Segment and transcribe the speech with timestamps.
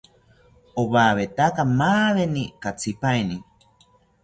[0.81, 3.37] Owawetaka maaweni katsipaini